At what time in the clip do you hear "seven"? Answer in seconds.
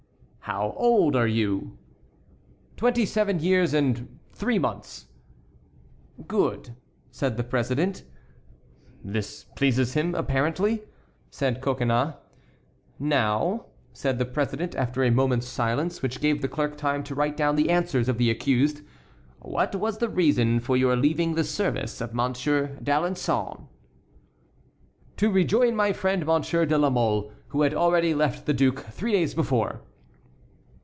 3.05-3.39